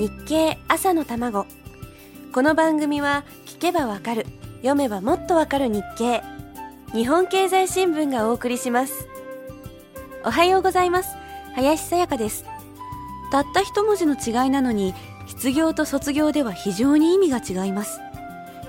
[0.00, 1.44] 日経朝の卵。
[2.32, 4.24] この番組は聞けばわかる
[4.62, 6.22] 読めばもっとわかる日経。
[6.94, 9.06] 日本経済新聞がお送りします。
[10.24, 11.10] おはようございます。
[11.54, 12.46] 林さやかです。
[13.30, 14.94] たった一文字の違いなのに
[15.26, 18.00] 失業と卒業では非常に意味が違います。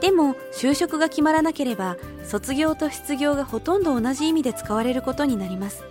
[0.00, 5.84] でも就職が決まらなければ卒業と失業がほとんど同じ意味で使われることになります。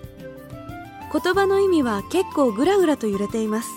[1.13, 3.69] 言葉の意味は結構グラグラと揺れています。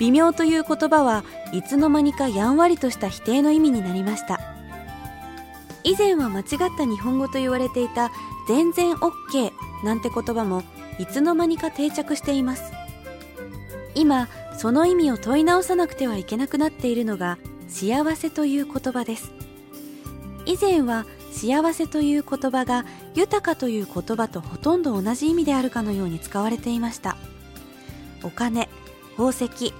[0.00, 4.40] 微妙という言葉はいつの間にかやんわりとした否定の意味になりました。
[5.84, 8.10] 以前は間違った日本語と言われていた
[8.48, 9.50] 全然 OK
[9.84, 10.62] なんて言葉も
[10.98, 12.72] いつの間にか定着しています。
[13.94, 14.28] 今
[14.58, 19.32] その意味を問い直さなくてはいけなくなっているのが幸せという言葉です。
[20.46, 27.16] 以前は幸せという言葉が豊かという言葉とほとんど同じ意味であるかのように使われていました。
[28.22, 28.68] お金
[29.16, 29.74] 宝石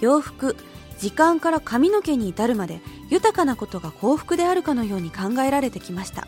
[0.00, 0.56] 洋服
[0.98, 2.80] 時間から髪の毛に至るまで
[3.10, 6.26] 豊かなことが幸福であるかのように考えられてきました。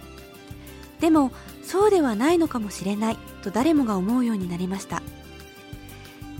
[1.00, 5.02] でもそうではないのかもしれないと誰もが思うようになりました。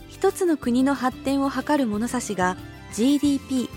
[0.09, 2.57] 一つの国の発展を図る物差しが
[2.93, 3.69] GDP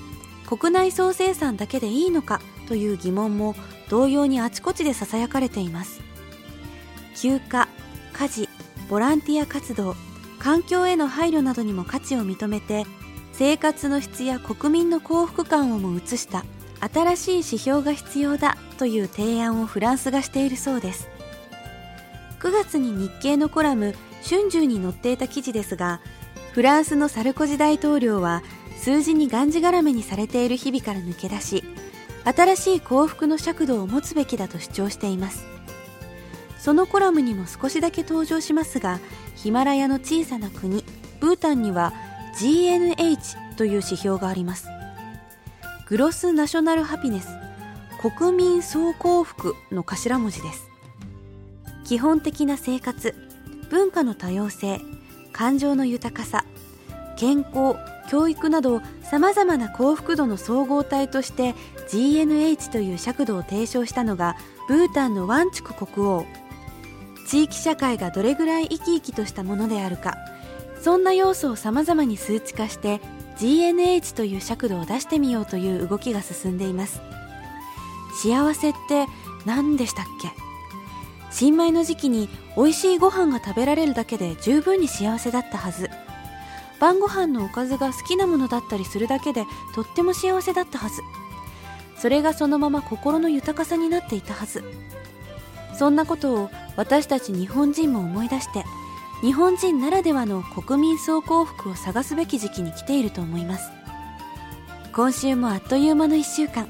[0.48, 3.56] 国内総生産だけでいいのかという疑問も
[3.90, 6.02] 同様にあちこちで囁かれています。
[7.16, 7.68] 休暇
[8.14, 8.50] 家事
[8.90, 9.96] ボランティア活動
[10.40, 12.86] 環境への配慮などにも価値を認めて
[13.44, 16.46] 生活の質や国民の幸福感をも移した
[16.80, 21.10] 新しい指標が必要だという提案をフランスがしているそうです。
[22.40, 26.02] 9月に日経のコラム「春秋」に載っていた記事ですが
[26.52, 28.44] フランスのサルコジ大統領は
[28.78, 31.64] 数字にがんじがらめにされている日々から抜け出し
[32.24, 35.46] 新しい幸福の尺度を持つべきだと主張しています。
[36.60, 39.00] そのコラムにも少しだけ登場しますが
[39.36, 40.86] ヒマラヤの小さな国
[41.20, 44.68] ブータンには GNH という指標があります。
[45.88, 47.28] グロスナショナルハピネス
[48.02, 50.70] 国民総幸福の頭文字です。
[51.84, 53.14] 基本的な生活
[53.70, 54.80] 文化の多様性
[55.34, 56.46] 感情の豊かさ
[57.18, 57.76] 健康
[58.10, 61.56] 教育などさまざまな幸福度の総合体として
[61.90, 64.36] GNH という尺度を提唱したのが
[64.68, 66.26] ブータンのワンチュク国王。
[67.28, 70.18] 地域社会がどれぐらい生き生きとしたものであるか
[70.82, 73.00] そんな要素をさまざまに数値化して
[73.38, 77.02] GNH という尺度を出してみようという動きが進んでいます。
[78.22, 79.06] 幸せって
[79.46, 80.32] 何でしたっけ？
[81.32, 85.90] 新米の時期に美味しいご飯が食べられるだけで十分に幸せだったはず。
[86.80, 91.02] 晩ご飯のおかずが好きなものだったりするだけでとっても幸せだったはず。
[91.96, 94.64] それがそのまま心の豊かさになっていたはず。
[95.78, 98.66] そんなことを私たち日本人も思い出して
[99.22, 103.70] 日本人ならではの国民総幸福を探すべき時期に来ていると思います。
[104.94, 106.68] 今週もあっという間の1週間。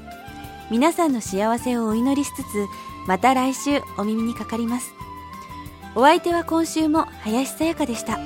[0.70, 2.66] 皆さんの幸せをお祈りしつつ
[3.06, 4.92] また来週お耳にかかります。
[5.94, 8.18] お相手は今週も林さやかでした。